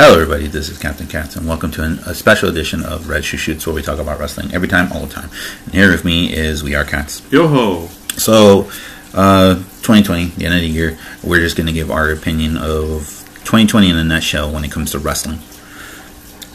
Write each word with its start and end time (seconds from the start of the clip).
Hello, 0.00 0.14
everybody. 0.14 0.46
This 0.46 0.68
is 0.68 0.78
Captain 0.78 1.08
Cats, 1.08 1.34
and 1.34 1.44
welcome 1.44 1.72
to 1.72 1.82
an, 1.82 1.98
a 2.06 2.14
special 2.14 2.48
edition 2.48 2.84
of 2.84 3.08
Red 3.08 3.24
Shoe 3.24 3.36
Shoots, 3.36 3.66
where 3.66 3.74
we 3.74 3.82
talk 3.82 3.98
about 3.98 4.20
wrestling 4.20 4.54
every 4.54 4.68
time, 4.68 4.92
all 4.92 5.04
the 5.04 5.12
time. 5.12 5.28
And 5.64 5.74
here 5.74 5.90
with 5.90 6.04
me 6.04 6.32
is 6.32 6.62
We 6.62 6.76
Are 6.76 6.84
Cats. 6.84 7.20
Yo 7.32 7.48
ho! 7.48 7.88
So, 8.16 8.70
uh, 9.12 9.56
2020, 9.56 10.26
the 10.26 10.44
end 10.44 10.54
of 10.54 10.60
the 10.60 10.68
year, 10.68 10.96
we're 11.24 11.40
just 11.40 11.56
going 11.56 11.66
to 11.66 11.72
give 11.72 11.90
our 11.90 12.12
opinion 12.12 12.56
of 12.58 13.08
2020 13.42 13.90
in 13.90 13.96
a 13.96 14.04
nutshell 14.04 14.52
when 14.52 14.62
it 14.62 14.70
comes 14.70 14.92
to 14.92 15.00
wrestling. 15.00 15.40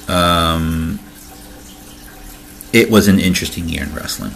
Um, 0.08 1.02
it 2.72 2.90
was 2.90 3.10
an 3.10 3.20
interesting 3.20 3.68
year 3.68 3.84
in 3.84 3.94
wrestling. 3.94 4.32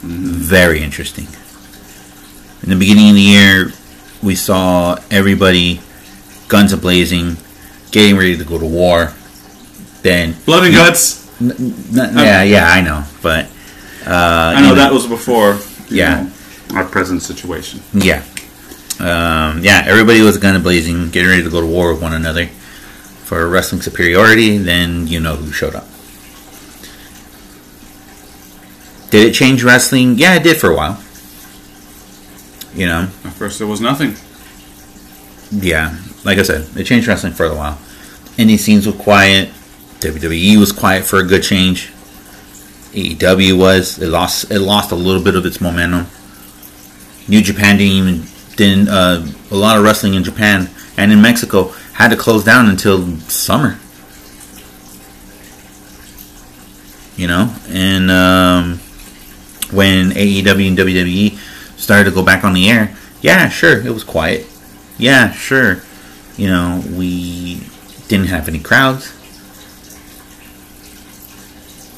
Very 0.00 0.82
interesting. 0.82 1.28
In 2.64 2.70
the 2.70 2.76
beginning 2.76 3.10
of 3.10 3.14
the 3.14 3.20
year, 3.20 3.70
we 4.20 4.34
saw 4.34 4.98
everybody 5.12 5.80
guns 6.48 6.72
a 6.72 6.76
blazing, 6.76 7.36
getting 7.94 8.16
ready 8.16 8.36
to 8.36 8.44
go 8.44 8.58
to 8.58 8.66
war. 8.66 9.12
Then 10.02 10.34
Blood 10.44 10.64
and 10.64 10.74
guts. 10.74 11.22
N- 11.40 11.52
n- 11.52 12.16
yeah, 12.18 12.42
yeah, 12.42 12.66
I 12.68 12.80
know, 12.80 13.04
but 13.22 13.46
uh, 14.04 14.54
I 14.56 14.60
know 14.60 14.70
you 14.70 14.74
that 14.74 14.92
was 14.92 15.06
before. 15.06 15.58
Yeah. 15.88 16.24
know, 16.24 16.76
our 16.76 16.84
present 16.84 17.22
situation. 17.22 17.80
Yeah, 17.92 18.22
um, 18.98 19.62
yeah. 19.62 19.84
Everybody 19.86 20.20
was 20.22 20.36
gun 20.38 20.60
blazing, 20.62 21.10
getting 21.10 21.28
ready 21.30 21.42
to 21.44 21.50
go 21.50 21.60
to 21.60 21.66
war 21.66 21.92
with 21.92 22.02
one 22.02 22.12
another 22.12 22.46
for 22.46 23.48
wrestling 23.48 23.80
superiority. 23.80 24.58
Then 24.58 25.06
you 25.06 25.20
know 25.20 25.36
who 25.36 25.52
showed 25.52 25.74
up. 25.74 25.86
Did 29.10 29.28
it 29.28 29.34
change 29.34 29.62
wrestling? 29.62 30.18
Yeah, 30.18 30.34
it 30.34 30.42
did 30.42 30.56
for 30.56 30.70
a 30.70 30.74
while. 30.76 31.00
You 32.74 32.86
know, 32.86 33.02
At 33.24 33.32
first, 33.34 33.58
there 33.60 33.68
was 33.68 33.80
nothing. 33.80 34.16
yeah. 35.52 35.96
Like 36.24 36.38
I 36.38 36.42
said, 36.42 36.68
it 36.76 36.84
changed 36.84 37.06
wrestling 37.06 37.34
for 37.34 37.46
a 37.46 37.54
while. 37.54 37.78
Indie 38.36 38.58
scenes 38.58 38.86
were 38.86 38.92
quiet. 38.92 39.50
WWE 40.00 40.58
was 40.58 40.72
quiet 40.72 41.04
for 41.04 41.18
a 41.18 41.26
good 41.26 41.42
change. 41.42 41.92
AEW 42.92 43.58
was. 43.58 43.98
It 43.98 44.08
lost. 44.08 44.50
It 44.50 44.60
lost 44.60 44.92
a 44.92 44.94
little 44.96 45.22
bit 45.22 45.36
of 45.36 45.44
its 45.46 45.60
momentum. 45.60 46.06
New 47.28 47.40
Japan 47.40 47.76
didn't 47.76 47.92
even 47.92 48.26
didn't. 48.56 48.88
Uh, 48.88 49.26
a 49.50 49.54
lot 49.54 49.76
of 49.76 49.84
wrestling 49.84 50.14
in 50.14 50.24
Japan 50.24 50.68
and 50.96 51.12
in 51.12 51.20
Mexico 51.20 51.68
had 51.92 52.08
to 52.08 52.16
close 52.16 52.44
down 52.44 52.68
until 52.68 53.18
summer. 53.28 53.78
You 57.16 57.28
know, 57.28 57.54
and 57.68 58.10
um, 58.10 58.78
when 59.70 60.10
AEW 60.10 60.68
and 60.68 60.78
WWE 60.78 61.38
started 61.78 62.10
to 62.10 62.10
go 62.10 62.24
back 62.24 62.44
on 62.44 62.54
the 62.54 62.68
air, 62.68 62.96
yeah, 63.20 63.48
sure, 63.48 63.84
it 63.86 63.90
was 63.90 64.02
quiet. 64.02 64.46
Yeah, 64.98 65.30
sure, 65.32 65.82
you 66.36 66.48
know, 66.48 66.82
we 66.90 67.60
didn't 68.08 68.26
have 68.26 68.48
any 68.48 68.58
crowds, 68.58 69.12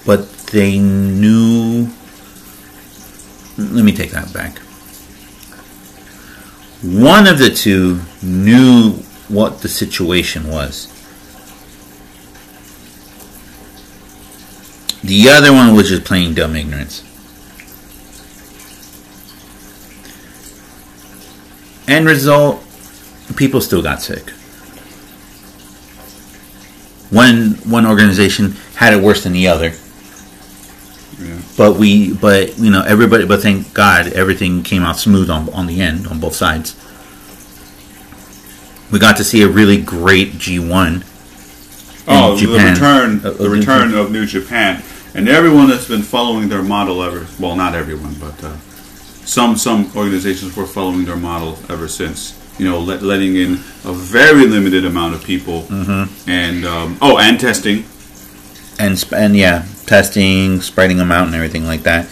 but 0.04 0.30
they 0.46 0.78
knew. 0.78 1.88
Let 3.58 3.84
me 3.84 3.92
take 3.92 4.10
that 4.10 4.32
back. 4.32 4.58
One 6.82 7.26
of 7.26 7.38
the 7.38 7.50
two 7.50 8.00
knew 8.22 8.92
what 9.28 9.60
the 9.62 9.68
situation 9.68 10.48
was. 10.48 10.92
The 15.02 15.28
other 15.30 15.52
one 15.52 15.74
was 15.74 15.88
just 15.88 16.04
plain 16.04 16.34
dumb 16.34 16.56
ignorance. 16.56 17.02
End 21.88 22.06
result, 22.06 22.65
people 23.34 23.60
still 23.60 23.82
got 23.82 24.02
sick. 24.02 24.30
One 27.10 27.52
one 27.70 27.86
organization 27.86 28.52
had 28.74 28.92
it 28.92 29.02
worse 29.02 29.24
than 29.24 29.32
the 29.32 29.48
other. 29.48 29.72
Yeah. 31.18 31.40
But 31.56 31.76
we 31.76 32.12
but 32.12 32.58
you 32.58 32.70
know, 32.70 32.82
everybody 32.82 33.26
but 33.26 33.40
thank 33.42 33.72
God 33.72 34.08
everything 34.12 34.62
came 34.62 34.82
out 34.82 34.96
smooth 34.98 35.30
on 35.30 35.48
on 35.50 35.66
the 35.66 35.80
end 35.80 36.06
on 36.08 36.20
both 36.20 36.34
sides. 36.34 36.74
We 38.92 38.98
got 38.98 39.16
to 39.16 39.24
see 39.24 39.42
a 39.42 39.48
really 39.48 39.80
great 39.80 40.38
G 40.38 40.58
one. 40.58 41.04
Oh, 42.08 42.36
Japan. 42.36 42.56
the 42.56 42.70
return, 42.70 43.20
Uh, 43.24 43.30
the 43.30 43.50
return 43.50 43.94
of 43.94 44.12
New 44.12 44.26
Japan, 44.26 44.82
and 45.14 45.28
everyone 45.28 45.68
that's 45.68 45.88
been 45.88 46.02
following 46.02 46.48
their 46.48 46.62
model 46.62 47.02
ever. 47.02 47.26
Well, 47.40 47.56
not 47.56 47.74
everyone, 47.74 48.14
but 48.14 48.42
uh, 48.44 48.56
some 49.24 49.56
some 49.56 49.90
organizations 49.96 50.56
were 50.56 50.66
following 50.66 51.04
their 51.04 51.16
model 51.16 51.58
ever 51.68 51.88
since. 51.88 52.34
You 52.58 52.64
know, 52.64 52.80
let, 52.80 53.02
letting 53.02 53.36
in 53.36 53.54
a 53.84 53.92
very 53.92 54.46
limited 54.46 54.84
amount 54.86 55.14
of 55.14 55.22
people, 55.24 55.62
Mm-hmm. 55.62 56.30
and 56.30 56.64
um, 56.64 56.98
oh, 57.02 57.18
and 57.18 57.38
testing. 57.38 57.84
and 58.78 58.98
sp- 58.98 59.12
and 59.14 59.36
yeah, 59.36 59.66
testing, 59.86 60.60
spreading 60.62 60.96
them 60.96 61.12
out, 61.12 61.26
and 61.26 61.34
everything 61.34 61.64
like 61.66 61.82
that. 61.82 62.08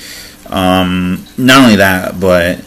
Um, 0.51 1.25
not 1.39 1.63
only 1.65 1.77
that, 1.77 2.21
but 2.21 2.59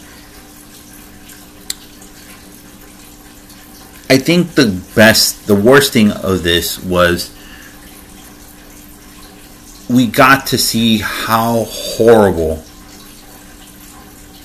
I 4.09 4.17
think 4.17 4.51
the 4.55 4.81
best, 4.95 5.47
the 5.47 5.55
worst 5.55 5.93
thing 5.93 6.11
of 6.11 6.41
this 6.43 6.81
was 6.83 7.33
we 9.89 10.07
got 10.07 10.47
to 10.47 10.57
see 10.57 10.99
how 10.99 11.65
horrible 11.67 12.63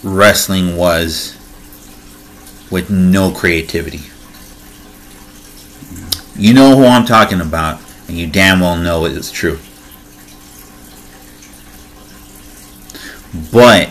wrestling 0.02 0.76
was 0.76 1.36
with 2.72 2.90
no 2.90 3.30
creativity. 3.30 4.00
You 6.34 6.54
know 6.54 6.74
who 6.74 6.86
I'm 6.86 7.04
talking 7.04 7.42
about, 7.42 7.80
and 8.08 8.16
you 8.16 8.26
damn 8.26 8.60
well 8.60 8.76
know 8.76 9.04
it 9.04 9.12
is 9.12 9.30
true. 9.30 9.58
But 13.52 13.90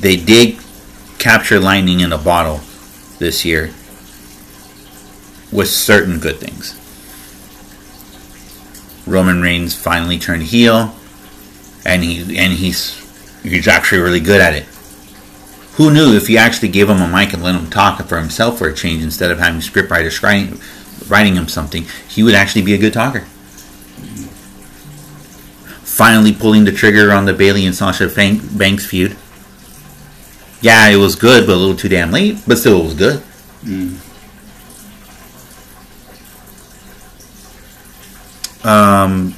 they 0.00 0.16
did 0.16 0.58
capture 1.18 1.60
lightning 1.60 2.00
in 2.00 2.12
a 2.12 2.18
bottle 2.18 2.60
this 3.18 3.44
year 3.44 3.66
with 5.52 5.68
certain 5.68 6.18
good 6.18 6.38
things. 6.38 6.80
Roman 9.06 9.42
Reigns 9.42 9.74
finally 9.74 10.18
turned 10.18 10.44
heel, 10.44 10.94
and 11.84 12.02
he 12.02 12.38
and 12.38 12.54
he's 12.54 12.98
he's 13.42 13.68
actually 13.68 14.00
really 14.00 14.20
good 14.20 14.40
at 14.40 14.54
it. 14.54 14.66
Who 15.74 15.92
knew 15.92 16.14
if 16.14 16.30
you 16.30 16.38
actually 16.38 16.68
gave 16.68 16.88
him 16.88 17.00
a 17.00 17.08
mic 17.08 17.32
and 17.32 17.42
let 17.42 17.56
him 17.56 17.68
talk 17.68 18.00
for 18.04 18.18
himself 18.18 18.58
for 18.58 18.68
a 18.68 18.74
change 18.74 19.02
instead 19.02 19.30
of 19.30 19.38
having 19.38 19.60
scriptwriters 19.60 20.22
writing, 20.22 20.60
writing 21.08 21.34
him 21.34 21.48
something, 21.48 21.84
he 22.08 22.22
would 22.22 22.34
actually 22.34 22.62
be 22.62 22.74
a 22.74 22.78
good 22.78 22.92
talker. 22.92 23.26
Finally 25.82 26.32
pulling 26.32 26.64
the 26.64 26.72
trigger 26.72 27.12
on 27.12 27.24
the 27.24 27.32
Bayley 27.32 27.66
and 27.66 27.74
Sasha 27.74 28.08
Banks 28.08 28.86
feud. 28.86 29.16
Yeah, 30.60 30.88
it 30.88 30.96
was 30.96 31.16
good, 31.16 31.46
but 31.46 31.54
a 31.54 31.56
little 31.56 31.76
too 31.76 31.88
damn 31.88 32.10
late, 32.10 32.38
but 32.46 32.58
still 32.58 32.80
it 32.80 32.84
was 32.84 32.94
good. 32.94 33.22
Um, 38.64 39.34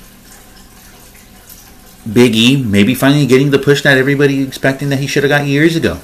Big 2.12 2.36
E 2.36 2.62
maybe 2.62 2.94
finally 2.94 3.26
getting 3.26 3.50
the 3.50 3.58
push 3.58 3.82
that 3.82 3.98
everybody 3.98 4.42
expecting 4.42 4.91
that 4.91 4.98
he 4.98 5.06
should 5.06 5.24
have 5.24 5.30
got 5.30 5.47
years 5.47 5.74
ago. 5.74 5.98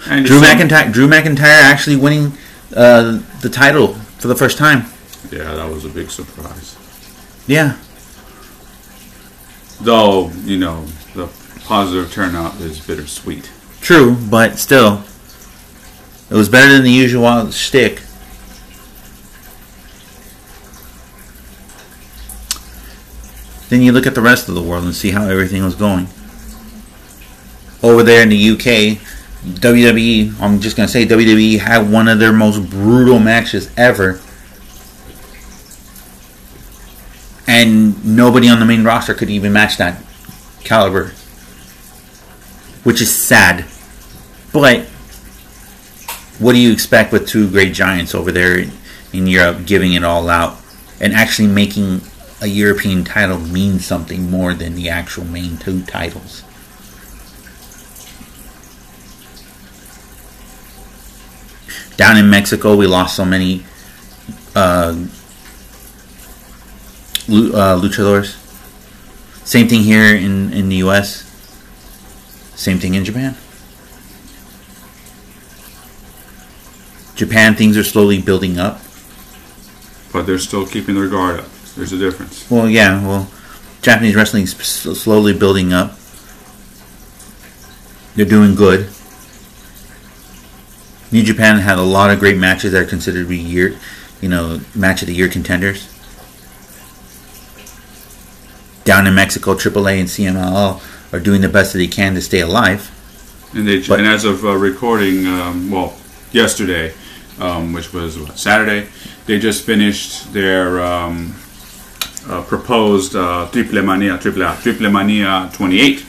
Drew 0.19 0.41
McIntyre, 0.41 0.91
Drew 0.91 1.07
McIntyre 1.07 1.39
actually 1.63 1.95
winning 1.95 2.33
uh, 2.75 3.21
the 3.41 3.49
title 3.49 3.93
for 4.19 4.27
the 4.27 4.35
first 4.35 4.57
time. 4.57 4.85
Yeah, 5.31 5.55
that 5.55 5.71
was 5.71 5.85
a 5.85 5.89
big 5.89 6.09
surprise. 6.11 6.75
Yeah, 7.47 7.77
Though, 9.81 10.29
you 10.43 10.57
know, 10.57 10.85
the 11.15 11.27
positive 11.63 12.11
turnout 12.11 12.55
is 12.61 12.79
bittersweet. 12.79 13.49
true, 13.79 14.15
but 14.29 14.59
still, 14.59 15.03
it 16.29 16.35
was 16.35 16.49
better 16.49 16.71
than 16.73 16.83
the 16.83 16.91
usual 16.91 17.49
shtick. 17.49 17.99
Then 23.69 23.81
you 23.81 23.91
look 23.91 24.05
at 24.05 24.15
the 24.15 24.21
rest 24.21 24.49
of 24.49 24.55
the 24.55 24.61
world 24.61 24.83
and 24.83 24.93
see 24.93 25.11
how 25.11 25.27
everything 25.27 25.63
was 25.63 25.75
going. 25.75 26.07
Over 27.81 28.03
there 28.03 28.21
in 28.21 28.29
the 28.29 28.51
UK, 28.51 28.99
WWE, 29.43 30.39
I'm 30.39 30.59
just 30.59 30.77
gonna 30.77 30.87
say 30.87 31.05
WWE 31.05 31.59
had 31.59 31.91
one 31.91 32.07
of 32.07 32.19
their 32.19 32.31
most 32.31 32.69
brutal 32.69 33.19
matches 33.19 33.71
ever. 33.75 34.21
And 37.47 38.05
nobody 38.05 38.49
on 38.49 38.59
the 38.59 38.65
main 38.65 38.83
roster 38.83 39.13
could 39.13 39.29
even 39.29 39.51
match 39.51 39.77
that 39.77 40.03
caliber. 40.63 41.13
Which 42.83 43.01
is 43.01 43.13
sad. 43.13 43.65
But 44.53 44.85
what 46.37 46.53
do 46.53 46.59
you 46.59 46.71
expect 46.71 47.11
with 47.11 47.27
two 47.27 47.49
great 47.49 47.73
giants 47.73 48.13
over 48.13 48.31
there 48.31 48.65
in 49.11 49.27
Europe 49.27 49.65
giving 49.65 49.93
it 49.93 50.03
all 50.03 50.29
out 50.29 50.57
and 50.99 51.13
actually 51.13 51.47
making 51.47 52.01
a 52.41 52.47
European 52.47 53.03
title 53.03 53.39
mean 53.39 53.79
something 53.79 54.29
more 54.29 54.53
than 54.53 54.75
the 54.75 54.89
actual 54.89 55.25
main 55.25 55.57
two 55.57 55.81
titles? 55.83 56.43
Down 61.97 62.17
in 62.17 62.29
Mexico, 62.29 62.75
we 62.75 62.87
lost 62.87 63.15
so 63.15 63.25
many 63.25 63.63
uh, 64.55 64.95
uh, 67.29 67.79
luchadors. 67.79 68.37
Same 69.45 69.67
thing 69.67 69.81
here 69.81 70.15
in, 70.15 70.53
in 70.53 70.69
the 70.69 70.77
U.S. 70.77 71.23
Same 72.55 72.77
thing 72.77 72.93
in 72.93 73.03
Japan. 73.03 73.35
Japan, 77.15 77.55
things 77.55 77.77
are 77.77 77.83
slowly 77.83 78.21
building 78.21 78.57
up. 78.57 78.81
But 80.11 80.23
they're 80.23 80.39
still 80.39 80.65
keeping 80.65 80.95
their 80.95 81.07
guard 81.07 81.39
up. 81.39 81.51
There's 81.75 81.93
a 81.93 81.97
difference. 81.97 82.49
Well, 82.49 82.69
yeah, 82.69 83.05
well, 83.05 83.31
Japanese 83.81 84.15
wrestling 84.15 84.43
is 84.43 84.55
slowly 84.55 85.33
building 85.33 85.71
up. 85.71 85.97
They're 88.15 88.25
doing 88.25 88.55
good. 88.55 88.89
New 91.11 91.23
Japan 91.23 91.59
had 91.59 91.77
a 91.77 91.83
lot 91.83 92.09
of 92.09 92.19
great 92.19 92.37
matches 92.37 92.71
that 92.71 92.83
are 92.83 92.85
considered 92.85 93.23
to 93.23 93.29
be 93.29 93.37
year, 93.37 93.77
you 94.21 94.29
know, 94.29 94.61
match 94.73 95.01
of 95.01 95.07
the 95.07 95.13
year 95.13 95.27
contenders. 95.27 95.87
Down 98.85 99.05
in 99.07 99.13
Mexico, 99.13 99.53
AAA 99.55 99.99
and 99.99 100.09
CMLL 100.09 100.81
are 101.13 101.19
doing 101.19 101.41
the 101.41 101.49
best 101.49 101.73
that 101.73 101.79
they 101.79 101.87
can 101.87 102.15
to 102.15 102.21
stay 102.21 102.39
alive. 102.39 102.89
And 103.53 103.67
they 103.67 103.81
But- 103.81 103.99
and 103.99 104.07
as 104.07 104.23
of 104.23 104.45
uh, 104.45 104.55
recording, 104.55 105.27
um, 105.27 105.69
well, 105.69 105.93
yesterday, 106.31 106.93
um, 107.39 107.73
which 107.73 107.91
was 107.91 108.17
what, 108.17 108.39
Saturday, 108.39 108.87
they 109.25 109.37
just 109.37 109.63
finished 109.65 110.31
their 110.33 110.81
um, 110.81 111.35
uh, 112.29 112.41
proposed 112.43 113.15
uh, 113.15 113.47
Triple 113.51 113.81
Mania, 113.81 114.17
Triple 114.17 114.43
A, 114.43 114.57
Triple 114.61 114.89
Mania 114.89 115.49
28. 115.53 116.05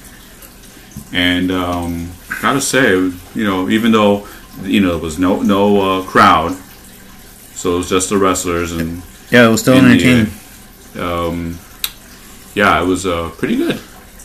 And 1.12 1.50
um, 1.50 2.10
gotta 2.40 2.60
say, 2.60 2.92
you 2.92 3.44
know, 3.44 3.68
even 3.68 3.92
though 3.92 4.26
you 4.62 4.80
know 4.80 4.90
there 4.92 4.98
was 5.02 5.18
no 5.18 5.40
no 5.42 5.80
uh, 5.80 6.02
crowd, 6.04 6.52
so 7.54 7.74
it 7.74 7.78
was 7.78 7.88
just 7.88 8.08
the 8.10 8.18
wrestlers 8.18 8.72
and 8.72 9.02
Yeah, 9.30 9.46
it 9.48 9.50
was 9.50 9.60
still 9.62 9.76
in 9.78 9.84
the, 9.84 9.90
entertaining. 9.92 10.32
um, 10.98 11.58
yeah, 12.54 12.82
it 12.82 12.86
was 12.86 13.06
uh, 13.06 13.30
pretty 13.38 13.56
good. 13.56 13.80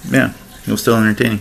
yeah, 0.10 0.34
it 0.66 0.72
was 0.72 0.82
still 0.82 0.98
entertaining. 0.98 1.40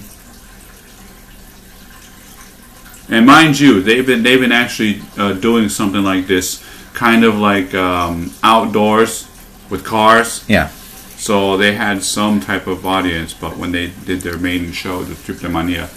And 3.09 3.25
mind 3.25 3.59
you, 3.61 3.81
they've 3.83 4.05
been 4.07 4.23
they've 4.23 4.41
been 4.41 4.53
actually 4.53 5.01
uh, 5.17 5.33
doing 5.35 5.69
something 5.69 6.03
like 6.03 6.27
this, 6.27 6.65
kind 6.93 7.25
of 7.25 7.37
like 7.37 7.73
um, 7.75 8.33
outdoors 8.43 9.29
with 9.71 9.85
cars. 9.85 10.45
Yeah, 10.49 10.69
So 11.17 11.57
they 11.57 11.75
had 11.75 12.03
some 12.03 12.41
type 12.41 12.67
of 12.67 12.85
audience, 12.87 13.33
but 13.35 13.57
when 13.57 13.71
they 13.73 13.89
did 14.07 14.21
their 14.23 14.39
main 14.39 14.73
show, 14.73 15.03
the 15.05 15.15
Triple 15.15 15.51
Mania, 15.51 15.89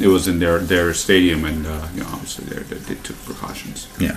it 0.00 0.08
was 0.08 0.28
in 0.28 0.38
their 0.38 0.58
their 0.58 0.92
stadium, 0.94 1.44
and 1.44 1.66
uh, 1.66 1.86
you 1.94 2.00
know 2.00 2.08
obviously 2.12 2.44
they, 2.46 2.62
they, 2.62 2.94
they 2.94 3.02
took 3.02 3.16
precautions. 3.24 3.88
yeah. 3.98 4.16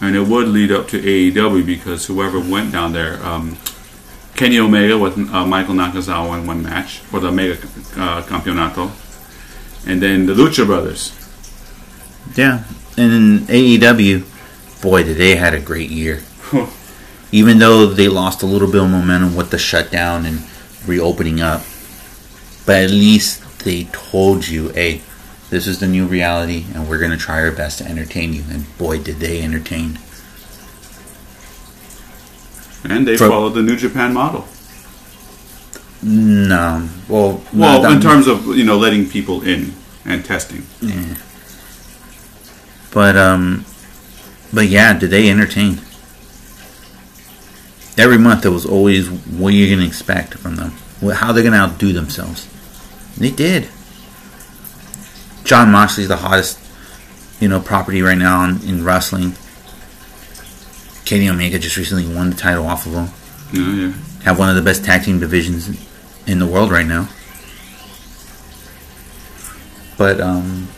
And 0.00 0.16
it 0.16 0.26
would 0.26 0.48
lead 0.48 0.72
up 0.72 0.88
to 0.88 1.00
AEW 1.00 1.64
because 1.64 2.06
whoever 2.06 2.40
went 2.40 2.72
down 2.72 2.92
there, 2.92 3.24
um, 3.24 3.56
Kenny 4.34 4.58
Omega 4.58 4.98
with 4.98 5.16
uh, 5.16 5.46
Michael 5.46 5.74
Nakazawa 5.74 6.40
in 6.40 6.46
one 6.46 6.60
match 6.62 6.98
for 6.98 7.20
the 7.20 7.28
Omega 7.28 7.54
uh, 7.96 8.22
Campeonato, 8.22 8.90
and 9.86 10.02
then 10.02 10.26
the 10.26 10.34
Lucha 10.34 10.66
Brothers. 10.66 11.12
Yeah, 12.36 12.64
and 12.96 13.12
in 13.12 13.38
AEW, 13.46 14.24
boy, 14.82 15.04
did 15.04 15.18
they 15.18 15.36
had 15.36 15.54
a 15.54 15.60
great 15.60 15.90
year. 15.90 16.22
Even 17.32 17.58
though 17.58 17.86
they 17.86 18.08
lost 18.08 18.42
a 18.42 18.46
little 18.46 18.70
bit 18.70 18.82
of 18.82 18.90
momentum 18.90 19.34
with 19.36 19.50
the 19.50 19.58
shutdown 19.58 20.26
and 20.26 20.42
reopening 20.86 21.40
up, 21.40 21.62
but 22.66 22.76
at 22.76 22.90
least 22.90 23.58
they 23.60 23.84
told 23.92 24.48
you, 24.48 24.68
"Hey, 24.70 25.02
this 25.50 25.66
is 25.66 25.78
the 25.80 25.86
new 25.86 26.06
reality, 26.06 26.64
and 26.74 26.88
we're 26.88 26.98
gonna 26.98 27.16
try 27.16 27.40
our 27.40 27.50
best 27.52 27.78
to 27.78 27.88
entertain 27.88 28.32
you." 28.32 28.44
And 28.50 28.76
boy, 28.78 28.98
did 28.98 29.20
they 29.20 29.42
entertain! 29.42 29.98
And 32.84 33.06
they 33.06 33.16
For- 33.16 33.28
followed 33.28 33.54
the 33.54 33.62
New 33.62 33.76
Japan 33.76 34.12
model. 34.12 34.48
No, 36.04 36.88
well, 37.08 37.42
Well, 37.52 37.84
in 37.92 38.00
terms 38.00 38.26
of 38.26 38.44
you 38.56 38.64
know 38.64 38.76
letting 38.76 39.08
people 39.08 39.42
in 39.42 39.72
and 40.04 40.24
testing. 40.24 40.66
Yeah. 40.80 41.14
But 42.90 43.16
um, 43.16 43.64
but 44.52 44.66
yeah, 44.66 44.98
did 44.98 45.10
they 45.10 45.30
entertain? 45.30 45.80
Every 47.96 48.18
month 48.18 48.42
there 48.42 48.50
was 48.50 48.66
always 48.66 49.08
what 49.08 49.54
you're 49.54 49.70
gonna 49.76 49.86
expect 49.86 50.34
from 50.34 50.56
them, 50.56 50.72
how 51.10 51.32
they're 51.32 51.42
gonna 51.42 51.56
outdo 51.56 51.92
themselves. 51.92 52.48
They 53.18 53.30
did. 53.30 53.68
Jon 55.44 55.70
Moxley's 55.70 56.08
the 56.08 56.16
hottest, 56.16 56.58
you 57.40 57.48
know, 57.48 57.60
property 57.60 58.02
right 58.02 58.16
now 58.16 58.44
in, 58.44 58.62
in 58.62 58.84
wrestling. 58.84 59.34
Kenny 61.04 61.28
Omega 61.28 61.58
just 61.58 61.76
recently 61.76 62.06
won 62.06 62.30
the 62.30 62.36
title 62.36 62.66
off 62.66 62.86
of 62.86 62.92
him. 62.92 63.08
Yeah, 63.52 63.86
yeah. 63.86 63.92
Have 64.24 64.38
one 64.38 64.48
of 64.48 64.54
the 64.54 64.62
best 64.62 64.84
tag 64.84 65.02
team 65.02 65.18
divisions 65.18 65.68
in 66.26 66.38
the 66.38 66.46
world 66.46 66.70
right 66.70 66.86
now. 66.86 67.08
But 69.98 70.20
um, 70.20 70.68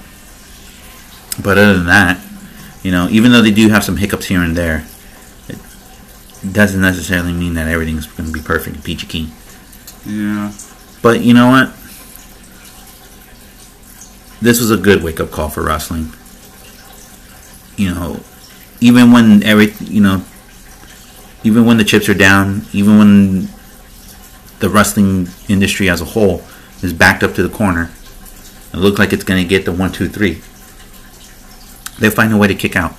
but 1.43 1.59
other 1.59 1.75
than 1.75 1.87
that, 1.87 2.21
you 2.83 2.91
know, 2.91 3.09
even 3.11 3.33
though 3.33 3.43
they 3.43 3.51
do 3.51 3.69
have 3.69 3.85
some 3.85 3.97
hiccups 3.97 4.27
here 4.27 4.43
and 4.43 4.57
there, 4.57 4.87
it 5.49 6.53
doesn't 6.53 6.81
necessarily 6.81 7.33
mean 7.33 7.55
that 7.55 7.69
everything's 7.69 8.07
going 8.07 8.27
to 8.27 8.33
be 8.33 8.45
perfect 8.45 8.77
and 8.77 8.85
peachy 8.85 9.07
keen. 9.07 9.33
Yeah. 10.07 10.53
But 11.03 11.21
you 11.23 11.35
know 11.35 11.49
what? 11.49 11.69
This 14.43 14.61
was 14.61 14.71
a 14.71 14.77
good 14.77 15.03
wake 15.03 15.21
up 15.21 15.31
call 15.31 15.49
for 15.49 15.63
wrestling. 15.63 16.13
You 17.77 17.95
know, 17.95 18.21
even 18.81 19.11
when 19.13 19.43
every 19.43 19.73
you 19.81 20.01
know, 20.03 20.23
even 21.45 21.65
when 21.65 21.79
the 21.79 21.85
chips 21.85 22.09
are 22.09 22.15
down, 22.15 22.63
even 22.73 22.99
when 22.99 23.49
the 24.61 24.69
wrestling 24.69 25.29
industry 25.49 25.89
as 25.89 26.01
a 26.01 26.05
whole 26.05 26.43
is 26.83 26.93
backed 26.93 27.23
up 27.23 27.35
to 27.35 27.43
the 27.43 27.55
corner, 27.55 27.91
it 28.73 28.77
looked 28.77 28.99
like 28.99 29.13
it's 29.13 29.25
going 29.25 29.43
to 29.43 29.49
get 29.49 29.65
the 29.65 29.73
one, 29.73 29.93
two, 29.93 30.09
three. 30.09 30.35
They 31.99 32.11
find 32.11 32.33
a 32.33 32.37
way 32.37 32.49
to 32.49 32.55
kick 32.55 32.77
out, 32.77 32.95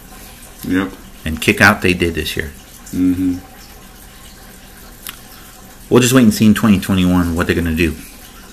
Yep. 0.67 0.91
and 1.25 1.41
kick 1.41 1.61
out 1.61 1.81
they 1.81 1.93
did 1.93 2.15
this 2.15 2.35
year. 2.35 2.49
hmm 2.91 3.37
We'll 5.89 6.01
just 6.01 6.13
wait 6.13 6.23
and 6.23 6.33
see 6.33 6.47
in 6.47 6.55
2021 6.55 7.35
what 7.35 7.45
they're 7.45 7.55
going 7.55 7.67
to 7.67 7.75
do. 7.75 7.93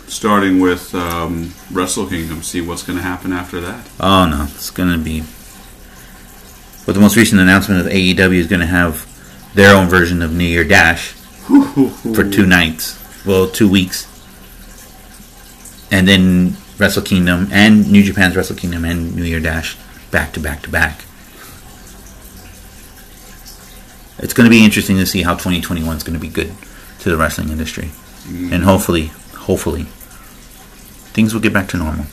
Starting 0.06 0.60
with 0.60 0.94
um, 0.94 1.52
Wrestle 1.70 2.06
Kingdom, 2.06 2.42
see 2.42 2.60
what's 2.60 2.82
going 2.82 2.98
to 2.98 3.02
happen 3.02 3.32
after 3.32 3.60
that. 3.60 3.88
Oh 3.98 4.26
no, 4.26 4.44
it's 4.44 4.70
gonna 4.70 4.98
be. 4.98 5.20
But 6.84 6.94
the 6.94 7.00
most 7.00 7.16
recent 7.16 7.40
announcement 7.40 7.80
of 7.80 7.90
AEW 7.90 8.34
is 8.34 8.46
gonna 8.46 8.66
have 8.66 9.08
their 9.54 9.74
own 9.74 9.88
version 9.88 10.20
of 10.20 10.30
New 10.30 10.44
Year 10.44 10.64
Dash 10.64 11.12
for 12.14 12.28
two 12.28 12.44
nights, 12.44 12.98
well, 13.24 13.48
two 13.48 13.70
weeks, 13.70 14.06
and 15.90 16.06
then 16.06 16.58
Wrestle 16.76 17.02
Kingdom 17.02 17.48
and 17.50 17.90
New 17.90 18.02
Japan's 18.02 18.36
Wrestle 18.36 18.56
Kingdom 18.56 18.84
and 18.84 19.16
New 19.16 19.24
Year 19.24 19.40
Dash 19.40 19.78
back 20.10 20.34
to 20.34 20.40
back 20.40 20.60
to 20.64 20.70
back. 20.70 21.06
It's 24.18 24.34
gonna 24.34 24.50
be 24.50 24.62
interesting 24.62 24.98
to 24.98 25.06
see 25.06 25.22
how 25.22 25.32
2021 25.32 25.96
is 25.96 26.02
gonna 26.02 26.18
be 26.18 26.28
good 26.28 26.52
to 27.02 27.10
the 27.10 27.16
wrestling 27.16 27.48
industry, 27.50 27.90
and 28.26 28.62
hopefully, 28.64 29.06
hopefully, 29.36 29.84
things 31.12 31.34
will 31.34 31.40
get 31.40 31.52
back 31.52 31.68
to 31.68 31.76
normal 31.76 32.06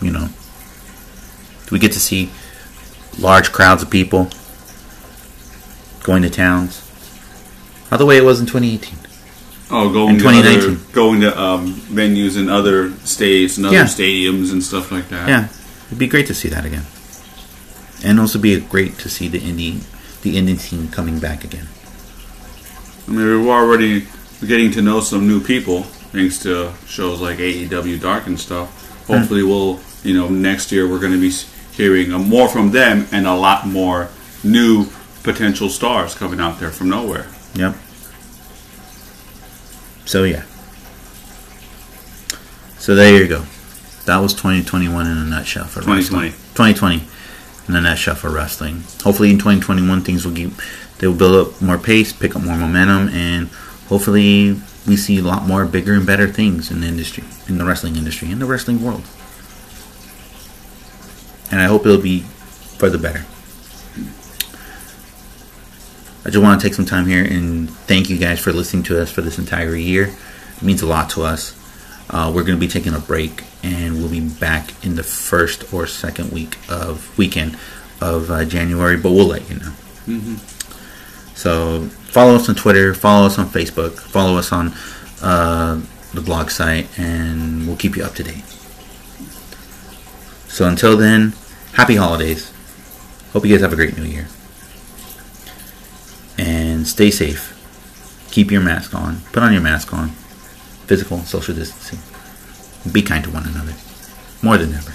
you 0.00 0.10
know. 0.10 0.28
We 1.70 1.78
get 1.78 1.92
to 1.92 2.00
see 2.00 2.30
large 3.18 3.52
crowds 3.52 3.82
of 3.82 3.90
people 3.90 4.28
going 6.02 6.22
to 6.22 6.30
towns. 6.30 6.80
How 7.88 7.96
the 7.96 8.06
way 8.06 8.16
it 8.16 8.24
was 8.24 8.40
in 8.40 8.46
2018. 8.46 8.98
Oh, 9.70 9.90
going 9.92 10.16
In 10.16 10.18
to 10.20 10.28
other, 10.28 10.74
going 10.92 11.20
to 11.22 11.40
um, 11.40 11.72
venues 11.74 12.36
in 12.38 12.50
other 12.50 12.90
states 13.04 13.56
and 13.56 13.64
other 13.64 13.76
Yeah. 13.76 13.84
stadiums 13.84 14.52
and 14.52 14.62
stuff 14.62 14.90
like 14.92 15.08
that. 15.08 15.28
Yeah, 15.28 15.48
it'd 15.86 15.98
be 15.98 16.08
great 16.08 16.26
to 16.26 16.34
see 16.34 16.48
that 16.48 16.66
again, 16.66 16.84
and 18.04 18.20
also 18.20 18.38
be 18.38 18.58
great 18.60 18.98
to 18.98 19.08
see 19.08 19.28
the 19.28 19.38
indie, 19.40 19.80
the 20.22 20.36
indie 20.36 20.58
scene 20.58 20.88
coming 20.88 21.20
back 21.20 21.42
again. 21.44 21.68
I 23.06 23.10
mean, 23.10 23.46
we're 23.46 23.52
already 23.52 24.06
getting 24.46 24.70
to 24.72 24.82
know 24.82 25.00
some 25.00 25.26
new 25.26 25.40
people 25.40 25.82
thanks 26.12 26.42
to 26.42 26.72
shows 26.86 27.20
like 27.20 27.38
AEW 27.38 28.00
Dark 28.00 28.26
and 28.26 28.38
stuff. 28.38 28.70
Hmm. 29.06 29.14
Hopefully, 29.14 29.42
we'll 29.42 29.80
you 30.02 30.14
know 30.14 30.28
next 30.28 30.72
year 30.72 30.88
we're 30.88 31.00
going 31.00 31.12
to 31.12 31.20
be 31.20 31.30
hearing 31.72 32.10
more 32.10 32.48
from 32.48 32.70
them 32.70 33.06
and 33.12 33.26
a 33.26 33.34
lot 33.34 33.66
more 33.66 34.08
new 34.44 34.86
potential 35.22 35.68
stars 35.68 36.14
coming 36.14 36.40
out 36.40 36.60
there 36.60 36.70
from 36.70 36.88
nowhere. 36.88 37.26
Yep. 37.54 37.74
So 40.04 40.24
yeah. 40.24 40.44
So 42.78 42.94
there 42.94 43.16
you 43.16 43.28
go. 43.28 43.44
That 44.06 44.18
was 44.18 44.34
2021 44.34 45.06
in 45.06 45.16
a 45.16 45.24
nutshell 45.24 45.66
for 45.66 45.80
2020. 45.80 46.30
wrestling. 46.30 46.32
2020 46.54 47.04
in 47.68 47.76
a 47.76 47.80
nutshell 47.80 48.16
for 48.16 48.30
wrestling. 48.30 48.82
Hopefully 49.04 49.30
in 49.30 49.38
2021 49.38 50.02
things 50.02 50.26
will 50.26 50.34
keep 50.34 50.52
they 51.02 51.08
will 51.08 51.16
build 51.16 51.48
up 51.48 51.60
more 51.60 51.78
pace, 51.78 52.12
pick 52.12 52.36
up 52.36 52.42
more 52.42 52.56
momentum, 52.56 53.08
and 53.08 53.48
hopefully 53.88 54.56
we 54.86 54.96
see 54.96 55.18
a 55.18 55.22
lot 55.22 55.44
more 55.44 55.66
bigger 55.66 55.94
and 55.94 56.06
better 56.06 56.28
things 56.28 56.70
in 56.70 56.80
the 56.80 56.86
industry, 56.86 57.24
in 57.48 57.58
the 57.58 57.64
wrestling 57.64 57.96
industry, 57.96 58.30
in 58.30 58.38
the 58.38 58.46
wrestling 58.46 58.80
world. 58.80 59.02
And 61.50 61.60
I 61.60 61.64
hope 61.64 61.84
it'll 61.86 62.00
be 62.00 62.20
for 62.20 62.88
the 62.88 62.98
better. 62.98 63.26
I 66.24 66.30
just 66.30 66.40
want 66.40 66.60
to 66.60 66.64
take 66.64 66.74
some 66.74 66.84
time 66.84 67.06
here 67.06 67.24
and 67.24 67.68
thank 67.68 68.08
you 68.08 68.16
guys 68.16 68.38
for 68.38 68.52
listening 68.52 68.84
to 68.84 69.02
us 69.02 69.10
for 69.10 69.22
this 69.22 69.40
entire 69.40 69.74
year. 69.74 70.14
It 70.56 70.62
means 70.62 70.82
a 70.82 70.86
lot 70.86 71.10
to 71.10 71.22
us. 71.22 71.58
Uh, 72.10 72.30
we're 72.32 72.44
going 72.44 72.56
to 72.56 72.64
be 72.64 72.68
taking 72.68 72.94
a 72.94 73.00
break 73.00 73.42
and 73.64 73.94
we'll 73.96 74.08
be 74.08 74.20
back 74.20 74.72
in 74.84 74.94
the 74.94 75.02
first 75.02 75.74
or 75.74 75.88
second 75.88 76.30
week 76.30 76.58
of 76.70 77.18
weekend 77.18 77.58
of 78.00 78.30
uh, 78.30 78.44
January, 78.44 78.96
but 78.96 79.10
we'll 79.10 79.26
let 79.26 79.50
you 79.50 79.56
know. 79.56 79.72
So 81.34 81.86
follow 82.10 82.36
us 82.36 82.48
on 82.48 82.54
Twitter, 82.54 82.94
follow 82.94 83.26
us 83.26 83.38
on 83.38 83.46
Facebook, 83.46 83.98
follow 83.98 84.36
us 84.36 84.52
on 84.52 84.72
uh, 85.22 85.80
the 86.12 86.20
blog 86.20 86.50
site, 86.50 86.86
and 86.98 87.66
we'll 87.66 87.76
keep 87.76 87.96
you 87.96 88.04
up 88.04 88.14
to 88.16 88.22
date. 88.22 88.44
So 90.48 90.66
until 90.68 90.96
then, 90.96 91.32
happy 91.72 91.96
holidays. 91.96 92.52
Hope 93.32 93.46
you 93.46 93.52
guys 93.54 93.62
have 93.62 93.72
a 93.72 93.76
great 93.76 93.96
new 93.96 94.04
year. 94.04 94.28
And 96.36 96.86
stay 96.86 97.10
safe. 97.10 97.58
Keep 98.30 98.50
your 98.50 98.60
mask 98.60 98.94
on. 98.94 99.20
Put 99.32 99.42
on 99.42 99.52
your 99.52 99.62
mask 99.62 99.92
on. 99.94 100.10
Physical 100.86 101.20
social 101.20 101.54
distancing. 101.54 102.00
Be 102.92 103.00
kind 103.00 103.24
to 103.24 103.30
one 103.30 103.46
another. 103.46 103.74
More 104.42 104.58
than 104.58 104.74
ever. 104.74 104.92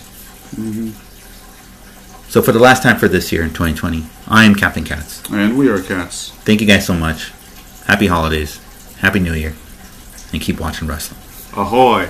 So 2.29 2.41
for 2.41 2.51
the 2.51 2.59
last 2.59 2.83
time 2.83 2.97
for 2.97 3.07
this 3.07 3.31
year 3.31 3.41
in 3.41 3.49
2020, 3.49 4.05
I 4.27 4.43
am 4.43 4.53
Captain 4.53 4.83
Katz. 4.83 5.23
And 5.31 5.57
we 5.57 5.69
are 5.69 5.81
cats. 5.81 6.31
Thank 6.43 6.59
you 6.59 6.67
guys 6.67 6.85
so 6.85 6.93
much. 6.93 7.31
Happy 7.85 8.07
holidays. 8.07 8.59
Happy 8.97 9.19
New 9.19 9.33
Year. 9.33 9.55
And 10.33 10.41
keep 10.41 10.59
watching 10.59 10.87
wrestling. 10.89 11.21
Ahoy! 11.55 12.09